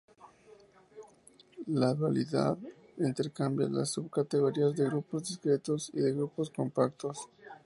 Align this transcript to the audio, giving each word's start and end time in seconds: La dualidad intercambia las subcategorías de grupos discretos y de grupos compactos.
La 1.67 1.93
dualidad 1.93 2.57
intercambia 2.97 3.69
las 3.69 3.91
subcategorías 3.91 4.75
de 4.75 4.85
grupos 4.85 5.27
discretos 5.29 5.91
y 5.93 5.99
de 5.99 6.11
grupos 6.11 6.49
compactos. 6.49 7.29